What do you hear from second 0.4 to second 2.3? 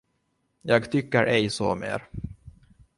Jag tycker ej så mer.